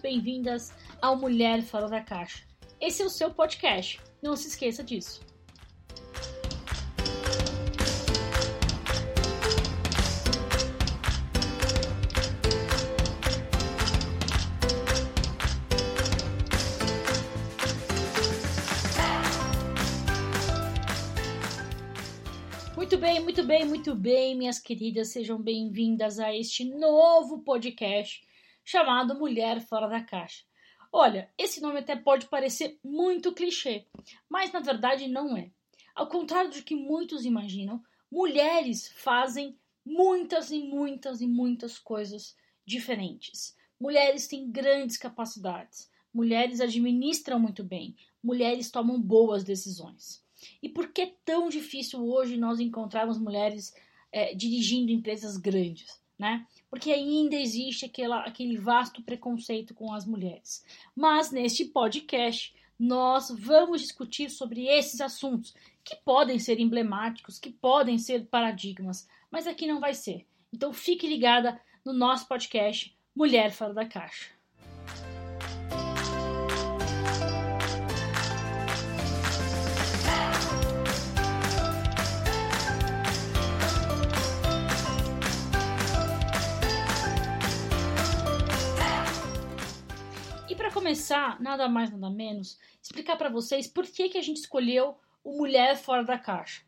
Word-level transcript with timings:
bem-vindas 0.00 0.72
ao 1.02 1.16
Mulher 1.16 1.60
Fora 1.60 1.86
da 1.86 2.00
Caixa. 2.00 2.42
Esse 2.80 3.02
é 3.02 3.04
o 3.04 3.10
seu 3.10 3.30
podcast, 3.30 4.00
não 4.22 4.36
se 4.36 4.48
esqueça 4.48 4.82
disso. 4.82 5.20
Muito 22.74 22.96
bem, 22.96 23.20
muito 23.20 23.44
bem, 23.44 23.64
muito 23.66 23.94
bem, 23.94 24.34
minhas 24.34 24.58
queridas, 24.58 25.08
sejam 25.08 25.38
bem-vindas 25.38 26.18
a 26.18 26.34
este 26.34 26.64
novo 26.64 27.40
podcast 27.40 28.22
chamado 28.64 29.14
Mulher 29.14 29.60
Fora 29.60 29.88
da 29.88 30.00
Caixa. 30.00 30.44
Olha, 30.90 31.30
esse 31.36 31.60
nome 31.60 31.80
até 31.80 31.96
pode 31.96 32.26
parecer 32.26 32.78
muito 32.82 33.32
clichê, 33.32 33.86
mas 34.28 34.52
na 34.52 34.60
verdade 34.60 35.08
não 35.08 35.36
é. 35.36 35.50
Ao 35.94 36.08
contrário 36.08 36.50
do 36.50 36.62
que 36.62 36.74
muitos 36.74 37.24
imaginam, 37.24 37.82
mulheres 38.10 38.88
fazem 38.88 39.58
muitas 39.84 40.50
e 40.50 40.60
muitas 40.60 41.20
e 41.20 41.26
muitas 41.26 41.78
coisas 41.78 42.36
diferentes. 42.64 43.56
Mulheres 43.78 44.26
têm 44.26 44.50
grandes 44.50 44.96
capacidades, 44.96 45.90
mulheres 46.12 46.60
administram 46.60 47.38
muito 47.38 47.62
bem, 47.62 47.96
mulheres 48.22 48.70
tomam 48.70 49.00
boas 49.00 49.44
decisões. 49.44 50.24
E 50.62 50.68
por 50.68 50.92
que 50.92 51.02
é 51.02 51.14
tão 51.24 51.48
difícil 51.48 52.06
hoje 52.06 52.36
nós 52.36 52.60
encontrarmos 52.60 53.18
mulheres 53.18 53.74
é, 54.12 54.34
dirigindo 54.34 54.92
empresas 54.92 55.36
grandes? 55.36 56.00
Né? 56.18 56.46
Porque 56.74 56.90
ainda 56.90 57.36
existe 57.36 57.84
aquela, 57.84 58.24
aquele 58.24 58.56
vasto 58.56 59.00
preconceito 59.00 59.72
com 59.72 59.92
as 59.92 60.04
mulheres. 60.04 60.64
Mas 60.92 61.30
neste 61.30 61.66
podcast 61.66 62.52
nós 62.76 63.30
vamos 63.30 63.80
discutir 63.80 64.28
sobre 64.28 64.66
esses 64.66 65.00
assuntos 65.00 65.54
que 65.84 65.94
podem 65.94 66.36
ser 66.36 66.58
emblemáticos, 66.58 67.38
que 67.38 67.50
podem 67.50 67.96
ser 67.96 68.26
paradigmas, 68.26 69.08
mas 69.30 69.46
aqui 69.46 69.68
não 69.68 69.78
vai 69.78 69.94
ser. 69.94 70.26
Então 70.52 70.72
fique 70.72 71.06
ligada 71.06 71.60
no 71.84 71.92
nosso 71.92 72.26
podcast 72.26 72.92
Mulher 73.14 73.52
Fora 73.52 73.72
da 73.72 73.86
Caixa. 73.86 74.33
Começar, 90.84 91.40
nada 91.40 91.66
mais, 91.66 91.90
nada 91.90 92.10
menos, 92.10 92.58
explicar 92.82 93.16
para 93.16 93.30
vocês 93.30 93.66
por 93.66 93.86
que, 93.86 94.10
que 94.10 94.18
a 94.18 94.22
gente 94.22 94.36
escolheu 94.36 94.94
o 95.24 95.38
Mulher 95.38 95.78
Fora 95.78 96.04
da 96.04 96.18
Caixa. 96.18 96.62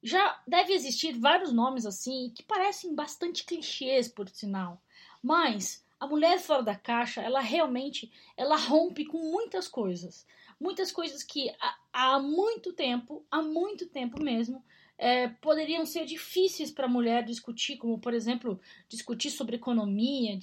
Já 0.00 0.40
deve 0.46 0.72
existir 0.72 1.18
vários 1.18 1.52
nomes 1.52 1.84
assim 1.84 2.30
que 2.32 2.44
parecem 2.44 2.94
bastante 2.94 3.42
clichês, 3.42 4.06
por 4.06 4.28
sinal, 4.28 4.80
mas 5.20 5.84
a 5.98 6.06
mulher 6.06 6.38
fora 6.38 6.62
da 6.62 6.76
caixa, 6.76 7.20
ela 7.20 7.40
realmente, 7.40 8.12
ela 8.36 8.56
rompe 8.56 9.04
com 9.04 9.18
muitas 9.18 9.66
coisas, 9.66 10.24
muitas 10.60 10.92
coisas 10.92 11.24
que 11.24 11.52
há, 11.60 11.78
há 11.92 12.20
muito 12.20 12.72
tempo, 12.72 13.26
há 13.28 13.42
muito 13.42 13.86
tempo 13.86 14.22
mesmo, 14.22 14.64
é, 14.98 15.28
poderiam 15.28 15.86
ser 15.86 16.04
difíceis 16.04 16.72
para 16.72 16.86
a 16.86 16.90
mulher 16.90 17.24
discutir, 17.24 17.76
como, 17.76 17.98
por 17.98 18.12
exemplo, 18.12 18.60
discutir 18.88 19.30
sobre 19.30 19.54
economia, 19.54 20.36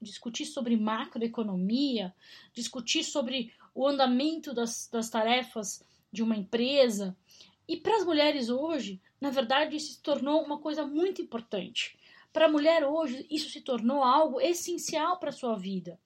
discutir, 0.00 0.46
sobre 0.46 0.74
macroeconomia, 0.74 2.14
discutir 2.54 3.04
sobre 3.04 3.52
o 3.74 3.86
andamento 3.86 4.54
das, 4.54 4.88
das 4.90 5.10
tarefas 5.10 5.84
de 6.10 6.22
uma 6.22 6.34
empresa. 6.34 7.14
E 7.68 7.76
para 7.76 7.96
as 7.96 8.04
mulheres 8.04 8.48
hoje, 8.48 8.98
na 9.20 9.30
verdade, 9.30 9.76
isso 9.76 9.92
se 9.92 10.02
tornou 10.02 10.42
uma 10.42 10.58
coisa 10.58 10.86
muito 10.86 11.20
importante. 11.20 11.98
Para 12.32 12.46
a 12.46 12.50
mulher 12.50 12.84
hoje, 12.84 13.26
isso 13.30 13.50
se 13.50 13.60
tornou 13.60 14.02
algo 14.02 14.40
essencial 14.40 15.18
para 15.18 15.28
a 15.28 15.32
sua 15.32 15.56
vida. 15.56 16.00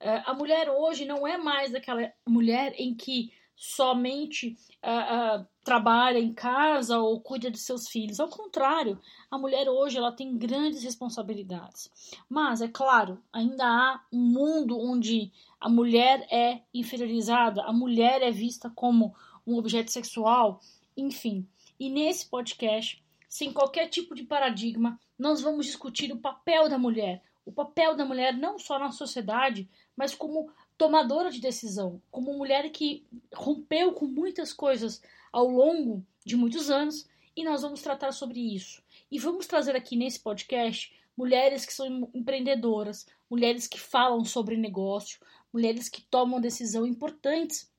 É, 0.00 0.22
a 0.26 0.34
mulher 0.34 0.68
hoje 0.68 1.04
não 1.04 1.26
é 1.26 1.38
mais 1.38 1.74
aquela 1.74 2.12
mulher 2.26 2.74
em 2.76 2.94
que 2.94 3.32
somente 3.56 4.56
uh, 4.84 5.40
uh, 5.40 5.46
trabalha 5.64 6.18
em 6.18 6.32
casa 6.32 6.98
ou 6.98 7.20
cuida 7.20 7.50
de 7.50 7.58
seus 7.58 7.88
filhos. 7.88 8.20
Ao 8.20 8.28
contrário, 8.28 9.00
a 9.30 9.38
mulher 9.38 9.66
hoje 9.68 9.96
ela 9.96 10.12
tem 10.12 10.36
grandes 10.36 10.82
responsabilidades. 10.82 11.90
Mas, 12.28 12.60
é 12.60 12.68
claro, 12.68 13.22
ainda 13.32 13.64
há 13.64 14.00
um 14.12 14.20
mundo 14.20 14.78
onde 14.78 15.32
a 15.58 15.70
mulher 15.70 16.26
é 16.30 16.60
inferiorizada, 16.72 17.62
a 17.62 17.72
mulher 17.72 18.22
é 18.22 18.30
vista 18.30 18.70
como 18.74 19.14
um 19.46 19.56
objeto 19.56 19.90
sexual, 19.90 20.60
enfim. 20.94 21.48
E 21.80 21.88
nesse 21.88 22.28
podcast, 22.28 23.02
sem 23.28 23.52
qualquer 23.52 23.88
tipo 23.88 24.14
de 24.14 24.24
paradigma, 24.24 25.00
nós 25.18 25.40
vamos 25.40 25.64
discutir 25.64 26.12
o 26.12 26.18
papel 26.18 26.68
da 26.68 26.78
mulher. 26.78 27.22
O 27.44 27.52
papel 27.52 27.96
da 27.96 28.04
mulher 28.04 28.36
não 28.36 28.58
só 28.58 28.78
na 28.78 28.90
sociedade, 28.90 29.68
mas 29.96 30.14
como 30.14 30.50
tomadora 30.76 31.30
de 31.30 31.40
decisão, 31.40 32.00
como 32.10 32.36
mulher 32.36 32.70
que 32.70 33.06
rompeu 33.34 33.92
com 33.92 34.06
muitas 34.06 34.52
coisas 34.52 35.02
ao 35.32 35.48
longo 35.48 36.04
de 36.24 36.36
muitos 36.36 36.70
anos, 36.70 37.06
e 37.34 37.44
nós 37.44 37.62
vamos 37.62 37.82
tratar 37.82 38.12
sobre 38.12 38.40
isso. 38.40 38.82
E 39.10 39.18
vamos 39.18 39.46
trazer 39.46 39.76
aqui 39.76 39.96
nesse 39.96 40.20
podcast 40.20 40.94
mulheres 41.16 41.64
que 41.64 41.72
são 41.72 42.10
empreendedoras, 42.14 43.06
mulheres 43.28 43.66
que 43.66 43.78
falam 43.78 44.24
sobre 44.24 44.56
negócio, 44.56 45.20
mulheres 45.52 45.88
que 45.88 46.02
tomam 46.02 46.40
decisão 46.40 46.86
importantes 46.86 47.70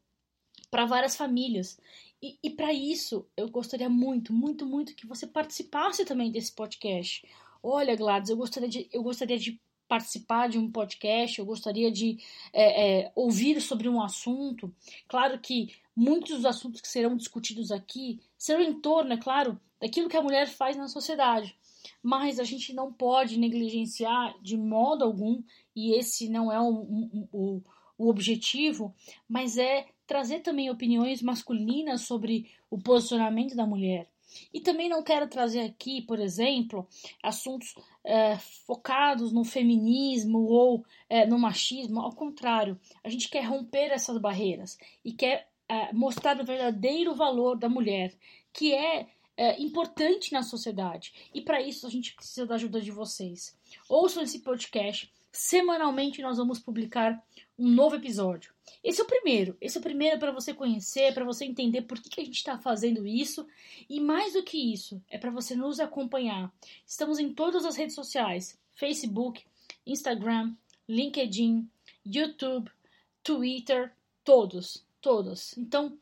para 0.72 0.85
várias 0.85 1.16
famílias. 1.16 1.79
E, 2.22 2.38
e 2.44 2.50
para 2.50 2.74
isso, 2.74 3.28
eu 3.35 3.50
gostaria 3.50 3.90
muito, 3.90 4.34
muito, 4.34 4.66
muito 4.66 4.96
que 4.96 5.06
você 5.06 5.28
participasse 5.28 6.03
também 6.03 6.31
desse 6.31 6.52
podcast. 6.52 7.28
Olha, 7.62 7.96
Gladys, 7.96 8.29
eu 8.29 8.38
gostaria 8.38 8.69
de, 8.69 8.88
eu 8.91 9.03
gostaria 9.03 9.38
de 9.38 9.59
participar 9.88 10.50
de 10.50 10.58
um 10.58 10.72
podcast, 10.72 11.40
eu 11.40 11.46
gostaria 11.46 11.92
de 11.92 12.18
é, 12.52 13.06
é, 13.06 13.12
ouvir 13.16 13.62
sobre 13.62 13.88
um 13.88 14.02
assunto. 14.02 14.74
Claro 15.08 15.40
que 15.40 15.74
muitos 15.96 16.38
dos 16.38 16.46
assuntos 16.46 16.81
que 16.81 16.88
serão 16.88 17.16
discutidos 17.16 17.72
aqui 17.72 18.20
serão 18.38 18.62
em 18.62 18.74
torno, 18.74 19.14
é 19.14 19.18
claro, 19.18 19.59
daquilo 19.80 20.09
que 20.09 20.18
a 20.18 20.22
mulher 20.22 20.47
faz 20.47 20.76
na 20.76 20.88
sociedade. 20.88 21.56
Mas 22.03 22.40
a 22.40 22.44
gente 22.44 22.74
não 22.74 22.92
pode 22.92 23.40
negligenciar 23.40 24.36
de 24.42 24.58
modo 24.58 25.03
algum, 25.03 25.42
e 25.76 25.94
esse 25.94 26.28
não 26.28 26.52
é 26.52 26.59
o, 26.59 27.28
o, 27.31 27.64
o 27.97 28.09
objetivo, 28.09 28.94
mas 29.28 29.58
é 29.58 29.88
trazer 30.06 30.40
também 30.40 30.70
opiniões 30.70 31.22
masculinas 31.22 32.02
sobre 32.02 32.50
o 32.70 32.78
posicionamento 32.78 33.56
da 33.56 33.66
mulher. 33.66 34.09
E 34.54 34.60
também 34.60 34.90
não 34.90 35.04
quero 35.04 35.28
trazer 35.28 35.62
aqui, 35.62 36.02
por 36.02 36.20
exemplo, 36.20 36.88
assuntos 37.24 37.76
é, 38.04 38.38
focados 38.66 39.32
no 39.32 39.44
feminismo 39.44 40.40
ou 40.40 40.86
é, 41.10 41.26
no 41.26 41.40
machismo. 41.40 42.00
Ao 42.02 42.14
contrário, 42.14 42.80
a 43.04 43.10
gente 43.10 43.30
quer 43.30 43.46
romper 43.46 43.92
essas 43.92 44.18
barreiras 44.18 44.78
e 45.04 45.12
quer 45.12 45.50
é, 45.70 45.92
mostrar 45.94 46.40
o 46.40 46.46
verdadeiro 46.46 47.14
valor 47.16 47.58
da 47.58 47.70
mulher, 47.70 48.14
que 48.54 48.74
é, 48.74 49.08
é 49.36 49.62
importante 49.62 50.32
na 50.34 50.42
sociedade. 50.42 51.14
E 51.34 51.42
para 51.42 51.62
isso 51.62 51.86
a 51.86 51.90
gente 51.90 52.16
precisa 52.16 52.46
da 52.46 52.56
ajuda 52.56 52.82
de 52.82 52.92
vocês. 52.92 53.56
Ouçam 53.90 54.24
esse 54.24 54.40
podcast. 54.40 55.12
Semanalmente 55.32 56.22
nós 56.22 56.38
vamos 56.38 56.60
publicar 56.60 57.22
um 57.58 57.70
novo 57.70 57.96
episódio. 57.96 58.54
Esse 58.84 59.02
é 59.02 59.04
o 59.04 59.08
primeiro. 59.08 59.58
Esse 59.59 59.78
é 59.78 59.79
o 59.79 59.84
primeiro 59.84 60.20
para 60.20 60.32
você 60.32 60.53
conhecer, 60.53 61.14
para 61.14 61.26
você 61.26 61.46
entender 61.46 61.84
por 61.84 62.00
que, 62.00 62.09
que 62.09 62.22
a 62.22 62.24
gente 62.24 62.38
está 62.38 62.58
fazendo 62.58 63.06
isso. 63.06 63.47
E 63.90 64.00
mais 64.00 64.34
do 64.34 64.44
que 64.44 64.74
isso, 64.74 65.02
é 65.09 65.18
para 65.18 65.32
você 65.32 65.56
nos 65.56 65.79
acompanhar. 65.79 66.52
Estamos 66.85 67.20
em 67.20 67.34
todas 67.34 67.66
as 67.66 67.76
redes 67.76 67.96
sociais: 67.96 68.59
Facebook, 68.74 69.44
Instagram, 69.85 70.53
LinkedIn, 70.88 71.70
YouTube, 72.06 72.72
Twitter, 73.23 73.94
todos, 74.23 74.85
todos. 75.02 75.58
Então, 75.58 75.97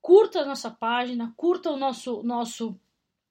curta 0.00 0.40
a 0.40 0.44
nossa 0.44 0.70
página, 0.70 1.32
curta 1.36 1.70
o 1.70 1.76
nosso 1.76 2.22
nosso 2.22 2.78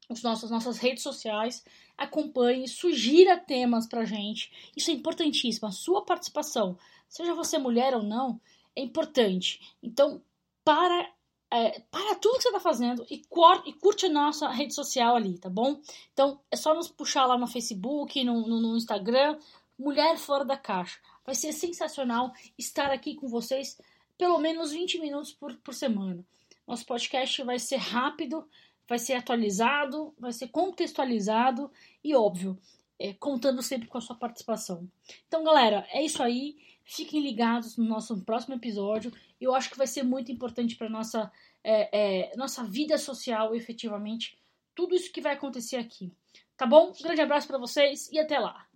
os 0.10 0.22
nossos, 0.22 0.50
nossas 0.50 0.78
redes 0.78 1.04
sociais, 1.04 1.64
acompanhe, 1.98 2.68
sugira 2.68 3.38
temas 3.38 3.88
pra 3.88 4.06
gente. 4.06 4.52
Isso 4.76 4.92
é 4.92 4.94
importantíssimo, 4.94 5.68
a 5.68 5.72
sua 5.72 6.04
participação 6.04 6.78
seja 7.14 7.36
você 7.36 7.60
mulher 7.60 7.94
ou 7.96 8.02
não, 8.02 8.42
é 8.76 8.82
importante. 8.82 9.62
Então, 9.84 10.20
para, 10.66 11.12
é, 11.52 11.80
para 11.92 12.16
tudo 12.16 12.38
que 12.38 12.42
você 12.42 12.48
está 12.48 12.60
fazendo 12.60 13.06
e, 13.08 13.20
cor, 13.30 13.62
e 13.68 13.74
curte 13.74 14.08
a 14.08 14.10
nossa 14.10 14.50
rede 14.50 14.74
social 14.74 15.16
ali, 15.16 15.38
tá 15.38 15.48
bom? 15.48 15.80
Então, 16.12 16.40
é 16.50 16.56
só 16.56 16.74
nos 16.74 16.88
puxar 16.88 17.28
lá 17.28 17.38
no 17.38 17.46
Facebook, 17.46 18.24
no, 18.24 18.48
no, 18.48 18.60
no 18.60 18.76
Instagram, 18.76 19.38
Mulher 19.78 20.18
Fora 20.18 20.44
da 20.44 20.58
Caixa. 20.58 20.98
Vai 21.24 21.36
ser 21.36 21.54
sensacional 21.54 22.34
estar 22.58 22.90
aqui 22.90 23.14
com 23.14 23.28
vocês 23.28 23.78
pelo 24.18 24.40
menos 24.40 24.72
20 24.72 25.00
minutos 25.00 25.32
por, 25.34 25.56
por 25.58 25.76
semana. 25.76 26.26
Nosso 26.68 26.84
podcast 26.84 27.44
vai 27.44 27.60
ser 27.60 27.78
rápido, 27.78 28.48
vai 28.88 29.00
ser 29.00 29.14
atualizado, 29.14 30.14
vai 30.20 30.32
ser 30.32 30.50
contextualizado 30.50 31.72
e 32.04 32.16
óbvio. 32.16 32.58
é, 33.00 33.14
contando 33.14 33.62
sempre 33.62 33.88
com 33.88 33.98
a 33.98 34.02
sua 34.02 34.16
participação. 34.16 34.88
Então, 35.28 35.44
galera, 35.44 35.86
é 35.92 36.02
isso 36.04 36.22
aí. 36.24 36.56
Fiquem 36.86 37.22
ligados 37.22 37.76
no 37.76 37.86
nosso 37.86 38.22
próximo 38.24 38.56
episódio. 38.56 39.12
Eu 39.42 39.54
acho 39.56 39.70
que 39.70 39.78
vai 39.78 39.88
ser 39.88 40.04
muito 40.04 40.32
importante 40.32 40.76
para 40.76 40.90
nossa 40.90 41.32
é, 41.64 42.30
é, 42.32 42.36
nossa 42.36 42.64
vida 42.64 42.98
social, 42.98 43.56
efetivamente, 43.56 44.38
tudo 44.76 44.96
isso 44.96 45.12
que 45.12 45.22
vai 45.22 45.34
acontecer 45.34 45.78
aqui. 45.78 46.12
Tá 46.58 46.66
bom? 46.66 46.92
Um 46.92 47.04
grande 47.04 47.22
abraço 47.22 47.48
para 47.48 47.58
vocês 47.58 48.12
e 48.12 48.20
até 48.20 48.38
lá. 48.38 48.68